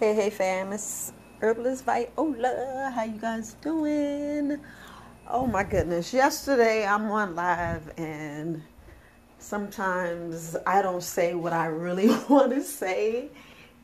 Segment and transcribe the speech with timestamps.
[0.00, 2.90] Hey, hey, fam, it's Herbalist Viola.
[2.92, 4.58] How you guys doing?
[5.30, 6.12] Oh my goodness.
[6.12, 8.60] Yesterday I'm on live and
[9.38, 13.28] sometimes I don't say what I really want to say.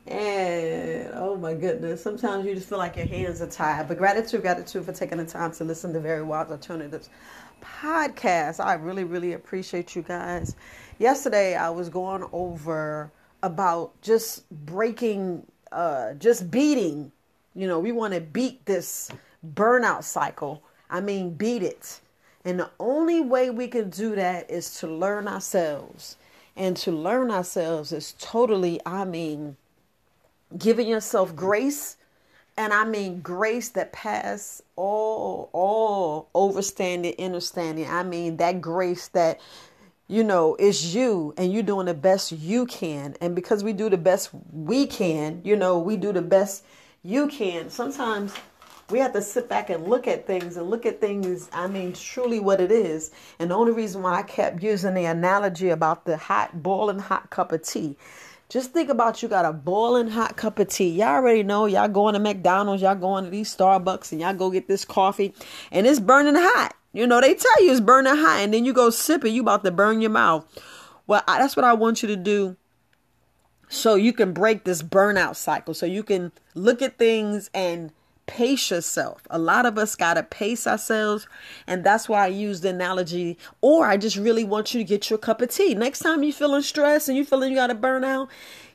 [0.08, 3.86] And oh my goodness, sometimes you just feel like your hands are tied.
[3.86, 7.08] But gratitude, gratitude for taking the time to listen to Very Wise Alternatives
[7.62, 8.58] podcast.
[8.58, 10.56] I really, really appreciate you guys.
[10.98, 13.12] Yesterday I was going over
[13.44, 17.12] about just breaking uh, just beating.
[17.54, 19.10] You know, we want to beat this
[19.54, 20.62] burnout cycle.
[20.88, 22.00] I mean, beat it.
[22.44, 26.16] And the only way we can do that is to learn ourselves.
[26.56, 29.56] And to learn ourselves is totally, I mean,
[30.56, 31.96] giving yourself grace.
[32.56, 37.88] And I mean grace that pass all all overstanding, understanding.
[37.88, 39.40] I mean that grace that
[40.10, 43.14] you know, it's you and you're doing the best you can.
[43.20, 46.64] And because we do the best we can, you know, we do the best
[47.04, 47.70] you can.
[47.70, 48.34] Sometimes
[48.90, 51.92] we have to sit back and look at things and look at things, I mean,
[51.92, 53.12] truly what it is.
[53.38, 57.30] And the only reason why I kept using the analogy about the hot, boiling hot
[57.30, 57.96] cup of tea.
[58.48, 60.90] Just think about you got a boiling hot cup of tea.
[60.90, 64.50] Y'all already know y'all going to McDonald's, y'all going to these Starbucks, and y'all go
[64.50, 65.32] get this coffee,
[65.70, 66.74] and it's burning hot.
[66.92, 69.42] You know, they tell you it's burning hot, and then you go sip it, you
[69.42, 70.46] about to burn your mouth.
[71.06, 72.56] Well, I, that's what I want you to do
[73.70, 75.72] so you can break this burnout cycle.
[75.72, 77.92] So you can look at things and
[78.26, 79.22] pace yourself.
[79.30, 81.26] A lot of us got to pace ourselves.
[81.66, 83.38] And that's why I use the analogy.
[83.60, 85.74] Or I just really want you to get your cup of tea.
[85.74, 88.28] Next time you're feeling stressed and you feeling you got to burn out,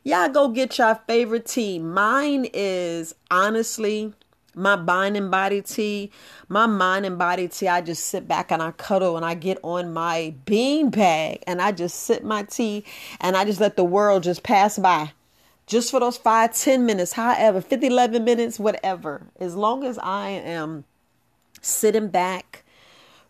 [0.03, 1.77] y'all go get your favorite tea.
[1.79, 4.13] Mine is honestly
[4.55, 6.11] my mind and body tea,
[6.47, 9.59] my mind and body tea, I just sit back and I cuddle and I get
[9.63, 12.83] on my bean bag and I just sip my tea
[13.19, 15.11] and I just let the world just pass by.
[15.67, 19.27] Just for those five, ten minutes, however, 50, 11 minutes, whatever.
[19.39, 20.85] As long as I am
[21.61, 22.65] sitting back,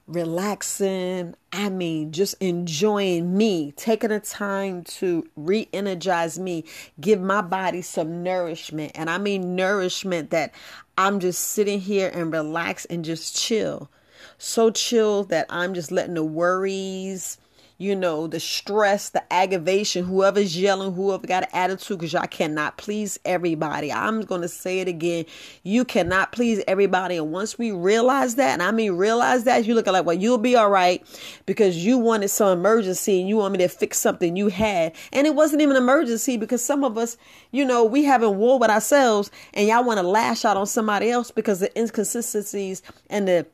[0.08, 1.36] relaxing.
[1.52, 6.66] I mean, just enjoying me, taking the time to re energize me,
[7.00, 8.92] give my body some nourishment.
[8.96, 10.54] And I mean, nourishment that
[10.98, 13.90] I'm just sitting here and relax and just chill.
[14.38, 17.38] So chill that I'm just letting the worries,
[17.78, 22.78] you know, the stress, the aggravation, whoever's yelling, whoever got an attitude, because y'all cannot
[22.78, 23.92] please everybody.
[23.92, 25.26] I'm going to say it again.
[25.64, 27.18] You cannot please everybody.
[27.18, 30.38] And once we realize that, and I mean realize that, you look like, well, you'll
[30.38, 31.06] be all right
[31.46, 34.96] because you wanted some emergency and you want me to fix something you had.
[35.12, 37.18] And it wasn't even an emergency because some of us,
[37.52, 41.12] you know, we haven't war with ourselves and y'all want to lash out on somebody
[41.12, 43.46] else because the inconsistencies and the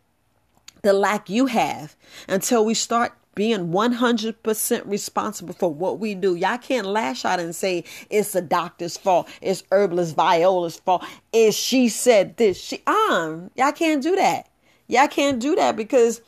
[0.83, 1.95] the lack you have
[2.27, 6.35] until we start being 100% responsible for what we do.
[6.35, 9.29] Y'all can't lash out and say it's the doctor's fault.
[9.41, 11.05] It's herbalist Viola's fault.
[11.31, 12.59] Is she said this.
[12.59, 14.49] She um y'all can't do that.
[14.87, 16.21] Y'all can't do that because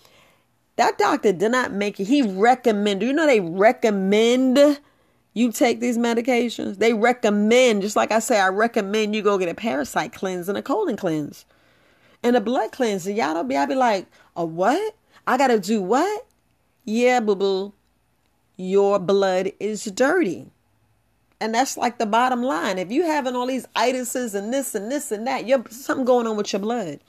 [0.78, 2.06] that doctor did not make it.
[2.06, 3.06] He recommended.
[3.06, 4.80] You know they recommend
[5.34, 6.78] you take these medications.
[6.78, 10.58] They recommend, just like I say, I recommend you go get a parasite cleanse and
[10.58, 11.46] a colon cleanse.
[12.22, 13.06] And a blood cleanse.
[13.08, 14.96] And y'all don't be I be like, a what?
[15.26, 16.26] I gotta do what?
[16.86, 17.74] Yeah, boo boo,
[18.58, 20.48] your blood is dirty.
[21.40, 22.78] And that's like the bottom line.
[22.78, 26.28] If you having all these itises and this and this and that, you're something going
[26.28, 27.00] on with your blood.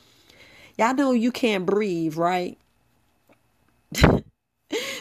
[0.77, 2.59] Y'all know you can't breathe, right?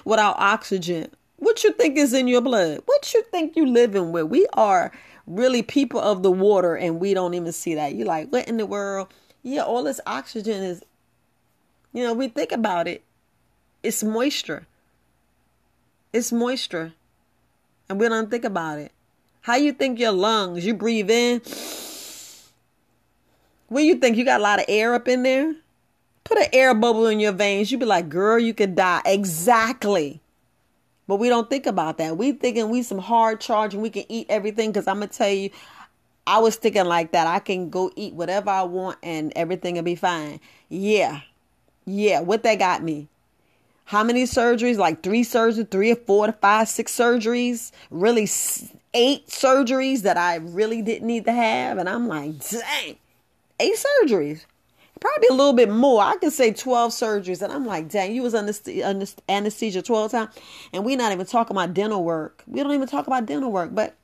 [0.05, 1.09] Without oxygen.
[1.37, 2.81] What you think is in your blood?
[2.85, 4.25] What you think you living with?
[4.25, 4.91] We are
[5.25, 7.95] really people of the water and we don't even see that.
[7.95, 9.07] You're like, what in the world?
[9.41, 10.83] Yeah, all this oxygen is,
[11.91, 13.03] you know, we think about it.
[13.83, 14.65] It's moisture.
[16.13, 16.93] It's moisture.
[17.89, 18.93] And we don't think about it.
[19.41, 21.41] How you think your lungs, you breathe in?
[23.67, 24.15] What you think?
[24.15, 25.55] You got a lot of air up in there?
[26.23, 27.71] Put an air bubble in your veins.
[27.71, 29.01] You'd be like, girl, you could die.
[29.05, 30.21] Exactly.
[31.05, 32.15] But we don't think about that.
[32.17, 34.71] We thinking we some hard charge and we can eat everything.
[34.71, 35.49] Cause I'm gonna tell you,
[36.25, 37.27] I was thinking like that.
[37.27, 40.39] I can go eat whatever I want and everything will be fine.
[40.69, 41.19] Yeah.
[41.83, 42.21] Yeah.
[42.21, 43.09] What that got me?
[43.85, 44.77] How many surgeries?
[44.77, 47.71] Like three surgeries, three or four to five, six surgeries.
[47.91, 48.27] Really,
[48.93, 51.77] eight surgeries that I really didn't need to have.
[51.77, 52.97] And I'm like, dang,
[53.59, 54.45] eight surgeries.
[54.99, 56.01] Probably a little bit more.
[56.01, 57.41] I could say 12 surgeries.
[57.41, 58.53] And I'm like, dang, you was under
[59.27, 60.35] anesthesia 12 times.
[60.71, 62.41] And we're not even talking about dental work.
[62.47, 63.75] We don't even talk about dental work.
[63.75, 63.95] But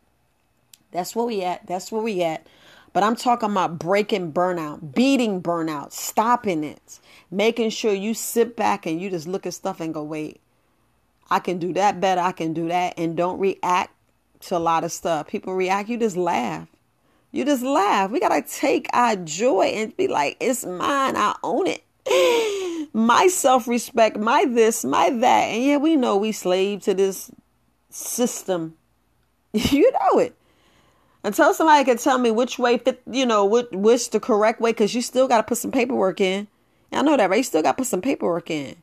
[0.92, 1.66] that's where we at.
[1.68, 2.46] That's where we at.
[2.94, 7.00] But I'm talking about breaking burnout, beating burnout, stopping it,
[7.30, 10.42] making sure you sit back and you just look at stuff and go, wait,
[11.30, 12.22] I can do that better.
[12.22, 12.96] I can do that.
[12.98, 13.92] And don't react
[14.42, 15.28] to a lot of stuff.
[15.28, 16.68] People react, you just laugh.
[17.32, 18.10] You just laugh.
[18.10, 21.16] We got to take our joy and be like, it's mine.
[21.16, 21.84] I own it.
[22.94, 25.44] My self respect, my this, my that.
[25.44, 27.30] And yeah, we know we slave to this
[27.92, 28.76] system.
[29.54, 30.36] you know it.
[31.24, 34.72] Until somebody can tell me which way fit, you know, which, which the correct way,
[34.72, 36.48] because you still got to put some paperwork in.
[36.92, 37.38] I know that, right?
[37.38, 38.78] You still got to put some paperwork in.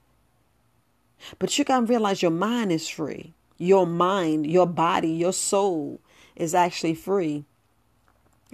[1.38, 3.32] But you got to realize your mind is free.
[3.58, 6.00] Your mind, your body, your soul
[6.36, 7.44] is actually free.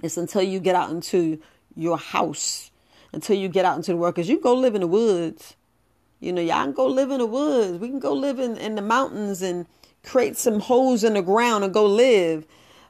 [0.01, 1.39] It's until you get out into
[1.75, 2.71] your house,
[3.11, 5.55] until you get out into the world, because you go live in the woods.
[6.19, 7.79] You know, y'all can go live in the woods.
[7.79, 9.65] We can go live in, in the mountains and
[10.03, 12.45] create some holes in the ground and go live.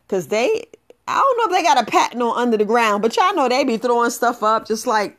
[0.06, 0.66] Because they,
[1.07, 3.50] I don't know if they got a patent on under the ground, but y'all know
[3.50, 5.17] they be throwing stuff up just like,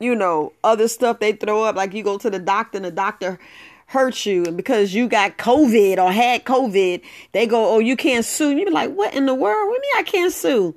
[0.00, 1.76] you know, other stuff they throw up.
[1.76, 3.38] Like you go to the doctor and the doctor
[3.86, 7.02] hurts you and because you got COVID or had COVID,
[7.32, 8.56] they go, Oh, you can't sue.
[8.56, 9.68] You be like, What in the world?
[9.68, 10.74] What do mean I can't sue?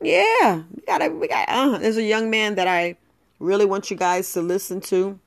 [0.00, 0.62] Yeah.
[0.74, 2.96] We gotta we got uh there's a young man that I
[3.38, 5.18] really want you guys to listen to.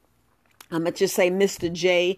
[0.71, 1.71] I'm gonna just say Mr.
[1.71, 2.17] J.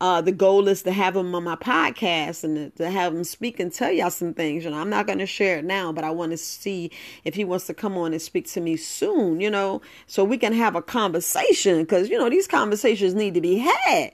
[0.00, 3.60] Uh, the goal is to have him on my podcast and to, have him speak
[3.60, 4.64] and tell y'all some things.
[4.64, 6.90] You know, I'm not going to share it now, but I want to see
[7.24, 10.38] if he wants to come on and speak to me soon, you know, so we
[10.38, 14.12] can have a conversation because, you know, these conversations need to be had.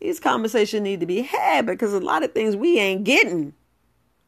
[0.00, 3.52] These conversations need to be had because a lot of things we ain't getting.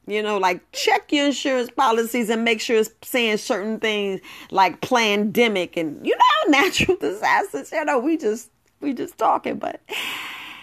[0.06, 4.80] You know, like check your insurance policies and make sure it's saying certain things like
[4.80, 7.70] pandemic and you know natural disasters.
[7.72, 8.50] You know, we just
[8.80, 9.82] we just talking, but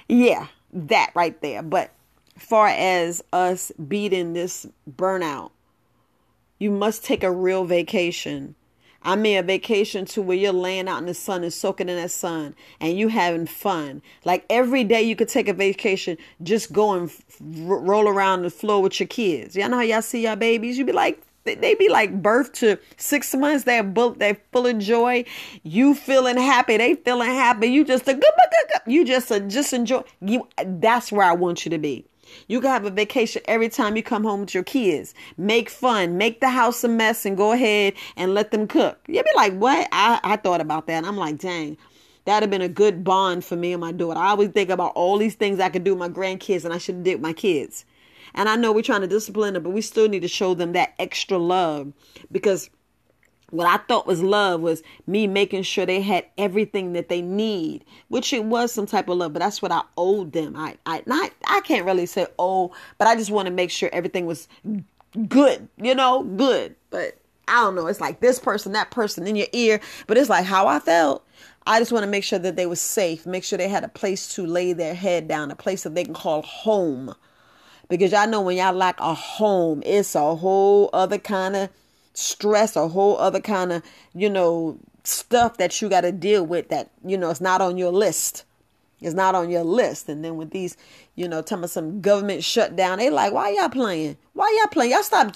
[0.07, 1.61] yeah, that right there.
[1.61, 1.91] But
[2.37, 5.51] far as us beating this burnout,
[6.59, 8.55] you must take a real vacation
[9.05, 11.95] I mean, a vacation to where you're laying out in the sun and soaking in
[11.95, 14.01] that sun and you having fun.
[14.25, 18.49] Like every day you could take a vacation, just go and f- roll around the
[18.49, 19.55] floor with your kids.
[19.55, 20.79] Y'all know how y'all see your babies?
[20.79, 21.21] You'd be like,
[21.53, 23.63] they be like birth to six months.
[23.65, 23.83] They're
[24.17, 25.25] they're full of joy.
[25.63, 26.77] You feeling happy.
[26.77, 27.67] They feeling happy.
[27.67, 28.33] You just a good,
[28.87, 30.03] you just a, just enjoy.
[30.21, 32.05] You that's where I want you to be.
[32.47, 35.13] You can have a vacation every time you come home with your kids.
[35.37, 38.99] Make fun, make the house a mess, and go ahead and let them cook.
[39.07, 39.87] You'll be like, what?
[39.91, 40.97] I, I thought about that.
[40.97, 41.77] And I'm like, dang,
[42.25, 44.19] that'd have been a good bond for me and my daughter.
[44.19, 46.79] I always think about all these things I could do with my grandkids, and I
[46.79, 47.85] should did with my kids.
[48.35, 50.73] And I know we're trying to discipline them, but we still need to show them
[50.73, 51.93] that extra love
[52.31, 52.69] because
[53.49, 57.85] what I thought was love was me making sure they had everything that they need,
[58.09, 60.55] which it was some type of love, but that's what I owed them.
[60.55, 63.89] I I not I can't really say oh, but I just want to make sure
[63.93, 64.47] everything was
[65.27, 66.75] good, you know, good.
[66.89, 67.17] But
[67.47, 70.45] I don't know, it's like this person, that person in your ear, but it's like
[70.45, 71.25] how I felt.
[71.67, 73.89] I just want to make sure that they were safe, make sure they had a
[73.89, 77.13] place to lay their head down, a place that they can call home.
[77.89, 81.69] Because y'all know when y'all lack a home, it's a whole other kind of
[82.13, 83.83] stress, a whole other kind of,
[84.13, 87.77] you know, stuff that you got to deal with that, you know, it's not on
[87.77, 88.43] your list.
[89.01, 90.09] It's not on your list.
[90.09, 90.77] And then with these,
[91.15, 94.17] you know, telling some government shutdown, they like, why y'all playing?
[94.33, 94.91] Why y'all playing?
[94.91, 95.35] Y'all stop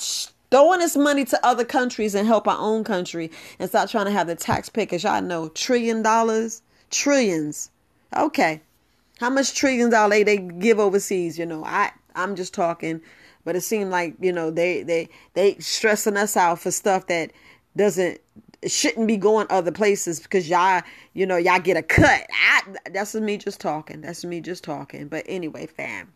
[0.49, 3.29] throwing this money to other countries and help our own country
[3.59, 5.03] and stop trying to have the tax pickers.
[5.03, 7.69] Y'all know trillion dollars, trillions.
[8.15, 8.61] Okay.
[9.19, 11.37] How much trillions dollars they give overseas?
[11.37, 13.01] You know, I, I'm just talking
[13.43, 17.31] but it seemed like you know they they they stressing us out for stuff that
[17.75, 18.19] doesn't
[18.67, 20.81] shouldn't be going other places because y'all
[21.13, 22.27] you know y'all get a cut.
[22.31, 22.61] I,
[22.91, 24.01] that's me just talking.
[24.01, 25.07] That's me just talking.
[25.07, 26.13] But anyway fam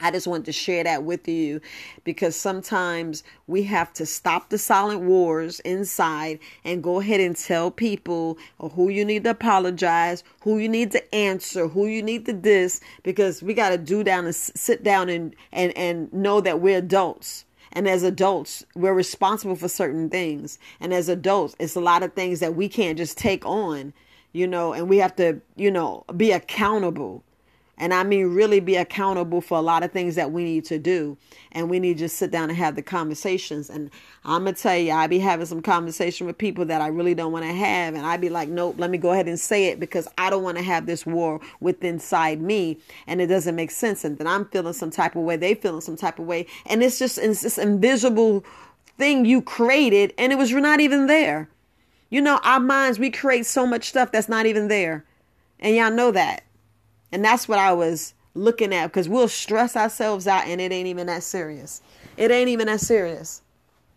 [0.00, 1.60] I just wanted to share that with you
[2.04, 7.70] because sometimes we have to stop the silent wars inside and go ahead and tell
[7.70, 12.32] people who you need to apologize, who you need to answer, who you need to
[12.32, 16.60] this, because we got to do down and sit down and, and, and know that
[16.60, 17.44] we're adults.
[17.72, 20.58] And as adults, we're responsible for certain things.
[20.80, 23.92] And as adults, it's a lot of things that we can't just take on,
[24.32, 27.22] you know, and we have to, you know, be accountable
[27.80, 30.78] and I mean, really be accountable for a lot of things that we need to
[30.78, 31.16] do.
[31.52, 33.70] And we need to just sit down and have the conversations.
[33.70, 33.90] And
[34.24, 37.14] I'm going to tell you, I be having some conversation with people that I really
[37.14, 37.94] don't want to have.
[37.94, 40.42] And I be like, nope, let me go ahead and say it because I don't
[40.42, 42.78] want to have this war within inside me.
[43.06, 44.04] And it doesn't make sense.
[44.04, 45.36] And then I'm feeling some type of way.
[45.36, 46.46] They feeling some type of way.
[46.66, 48.44] And it's just it's this invisible
[48.98, 51.48] thing you created and it was not even there.
[52.10, 55.04] You know, our minds, we create so much stuff that's not even there.
[55.60, 56.42] And y'all know that.
[57.12, 60.88] And that's what I was looking at because we'll stress ourselves out and it ain't
[60.88, 61.82] even that serious.
[62.16, 63.42] It ain't even that serious.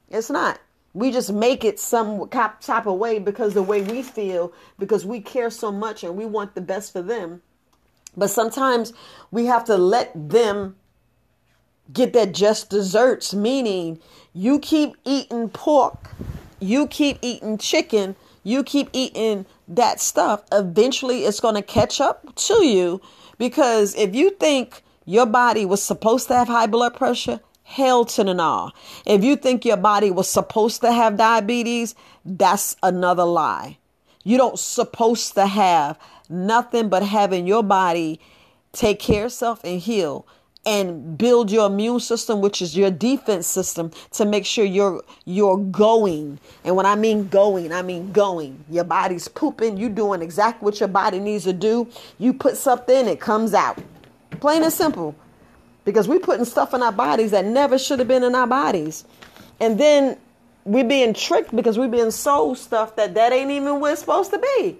[0.09, 0.59] It's not.
[0.93, 5.21] We just make it some type of way because the way we feel, because we
[5.21, 7.41] care so much and we want the best for them.
[8.15, 8.93] But sometimes
[9.31, 10.75] we have to let them
[11.91, 13.99] get that just desserts, meaning
[14.33, 16.11] you keep eating pork,
[16.59, 22.35] you keep eating chicken, you keep eating that stuff, eventually it's going to catch up
[22.35, 23.01] to you
[23.37, 28.23] because if you think your body was supposed to have high blood pressure, hell to
[28.23, 28.71] the nah.
[29.05, 33.77] If you think your body was supposed to have diabetes, that's another lie.
[34.23, 38.19] You don't supposed to have nothing but having your body
[38.71, 40.25] take care of self and heal
[40.65, 45.57] and build your immune system which is your defense system to make sure you're you're
[45.57, 46.39] going.
[46.63, 48.63] And when i mean going i mean going.
[48.69, 51.87] Your body's pooping You're doing exactly what your body needs to do.
[52.17, 53.77] You put something it comes out.
[54.39, 55.15] Plain and simple.
[55.85, 59.03] Because we're putting stuff in our bodies that never should have been in our bodies.
[59.59, 60.17] And then
[60.63, 64.31] we're being tricked because we're being sold stuff that that ain't even where it's supposed
[64.31, 64.77] to be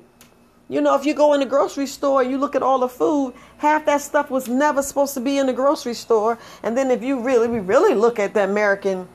[0.74, 3.36] you know, if you go in the grocery store you look at all the food,
[3.60, 6.40] half that stuff was never supposed to be in the grocery store.
[6.64, 9.08] And then if you really, we really look at the American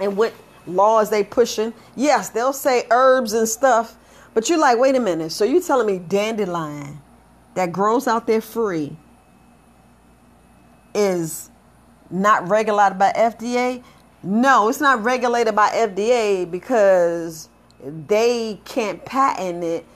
[0.00, 0.34] and what
[0.66, 3.94] laws they pushing, yes, they'll say herbs and stuff,
[4.34, 5.30] but you're like, wait a minute.
[5.30, 7.00] So you telling me dandelion
[7.54, 8.96] that grows out there free
[10.92, 11.50] is
[12.10, 13.80] not regulated by FDA?
[14.24, 17.48] No, it's not regulated by FDA because
[17.80, 19.86] they can't patent it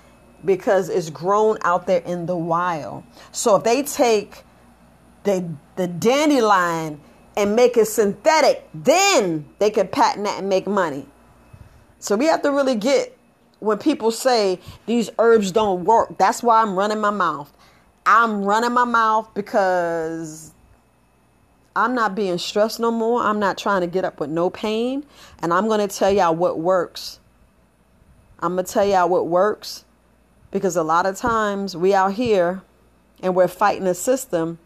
[0.44, 3.04] because it's grown out there in the wild.
[3.32, 4.44] So if they take
[5.24, 7.00] the the dandelion
[7.36, 11.06] and make it synthetic, then they can patent that and make money.
[12.00, 13.16] So we have to really get
[13.60, 16.16] when people say these herbs don't work.
[16.18, 17.52] That's why I'm running my mouth.
[18.06, 20.52] I'm running my mouth because
[21.76, 23.22] I'm not being stressed no more.
[23.22, 25.04] I'm not trying to get up with no pain.
[25.40, 27.20] And I'm going to tell y'all what works.
[28.40, 29.84] I'm going to tell y'all what works
[30.50, 32.62] because a lot of times we out here
[33.22, 34.58] and we're fighting a system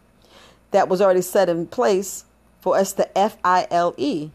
[0.71, 2.25] that was already set in place
[2.61, 4.31] for us to F I L E.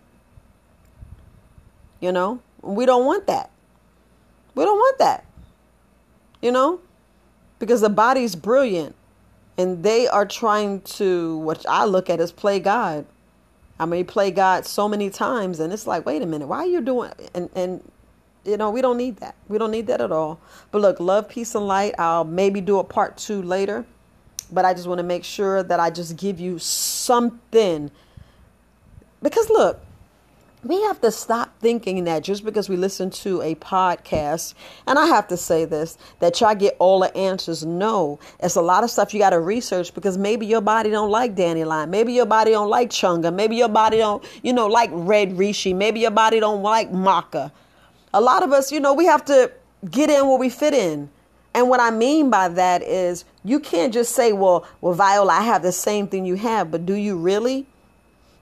[2.01, 3.51] You know, we don't want that.
[4.55, 5.25] We don't want that.
[6.41, 6.81] You know,
[7.59, 8.95] because the body's brilliant
[9.57, 13.07] and they are trying to, what I look at as play God.
[13.81, 16.67] I mean, play God so many times, and it's like, wait a minute, why are
[16.67, 17.13] you doing?
[17.33, 17.89] And and
[18.45, 19.35] you know, we don't need that.
[19.49, 20.41] We don't need that at all.
[20.71, 21.95] But look, love, peace, and light.
[21.99, 23.85] I'll maybe do a part two later.
[24.51, 27.91] But I just want to make sure that I just give you something.
[29.23, 29.81] Because look,
[30.65, 34.55] we have to stop thinking that just because we listen to a podcast,
[34.87, 37.65] and I have to say this, that y'all get all the answers.
[37.65, 41.11] No, it's a lot of stuff you got to research because maybe your body don't
[41.11, 44.91] like dandelion, maybe your body don't like chaga, maybe your body don't, you know, like
[44.93, 47.53] red reishi, maybe your body don't like maca.
[48.15, 49.53] A lot of us, you know, we have to
[49.91, 51.11] get in where we fit in.
[51.55, 55.43] And what I mean by that is you can't just say, well, well, Viola, I
[55.43, 57.67] have the same thing you have, but do you really?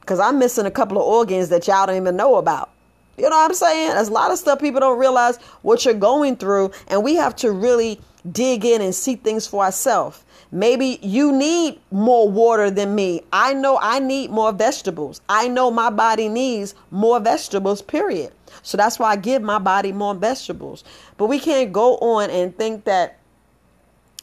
[0.01, 2.71] Because I'm missing a couple of organs that y'all don't even know about.
[3.17, 3.95] You know what I'm saying?
[3.95, 7.35] There's a lot of stuff people don't realize what you're going through, and we have
[7.37, 10.23] to really dig in and see things for ourselves.
[10.53, 13.23] Maybe you need more water than me.
[13.33, 15.21] I know I need more vegetables.
[15.29, 18.33] I know my body needs more vegetables, period.
[18.67, 20.83] So that's why I give my body more vegetables.
[21.19, 23.17] But we can't go on and think that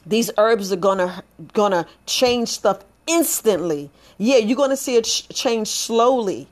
[0.06, 1.24] these herbs are gonna
[1.54, 3.90] gonna change stuff instantly.
[4.18, 6.50] Yeah, you're gonna see it ch- change slowly,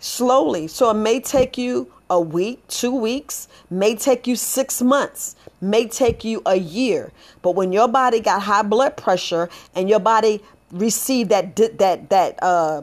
[0.00, 0.66] slowly.
[0.66, 5.86] So it may take you a week, two weeks, may take you six months, may
[5.86, 7.12] take you a year.
[7.40, 12.42] But when your body got high blood pressure and your body received that that that
[12.42, 12.82] uh,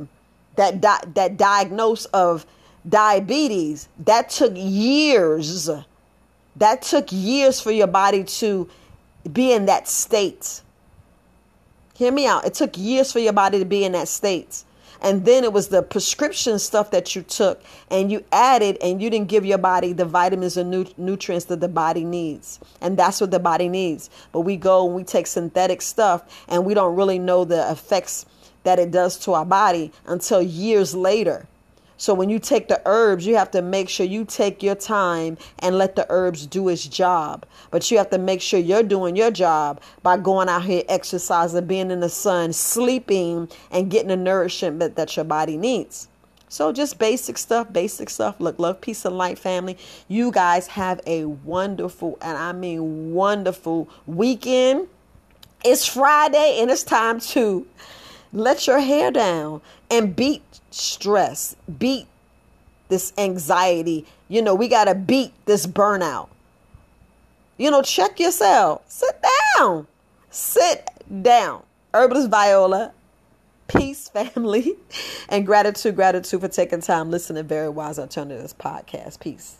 [0.55, 2.45] that di- that diagnose of
[2.87, 5.69] diabetes, that took years.
[6.55, 8.69] That took years for your body to
[9.31, 10.61] be in that state.
[11.95, 12.45] Hear me out.
[12.45, 14.63] It took years for your body to be in that state.
[15.01, 19.09] And then it was the prescription stuff that you took and you added and you
[19.09, 22.59] didn't give your body the vitamins and nu- nutrients that the body needs.
[22.81, 24.09] And that's what the body needs.
[24.31, 28.25] But we go and we take synthetic stuff and we don't really know the effects
[28.63, 31.47] that it does to our body until years later.
[31.99, 35.37] So when you take the herbs, you have to make sure you take your time
[35.59, 37.45] and let the herbs do its job.
[37.71, 41.67] But you have to make sure you're doing your job by going out here exercising,
[41.67, 46.07] being in the sun, sleeping, and getting the nourishment that your body needs.
[46.47, 48.39] So just basic stuff, basic stuff.
[48.39, 49.77] Look, love, peace, and light, family.
[50.07, 54.87] You guys have a wonderful, and I mean wonderful weekend.
[55.65, 57.67] It's Friday and it's time to
[58.33, 62.07] let your hair down and beat stress, beat
[62.89, 64.05] this anxiety.
[64.27, 66.29] You know, we got to beat this burnout.
[67.57, 68.83] You know, check yourself.
[68.87, 69.21] Sit
[69.57, 69.87] down.
[70.29, 70.87] Sit
[71.21, 71.63] down.
[71.93, 72.93] Herbalist Viola
[73.69, 74.75] Peace, family,
[75.29, 77.45] and gratitude, gratitude for taking time listening.
[77.45, 79.19] Very Wise Alternatives podcast.
[79.19, 79.58] Peace.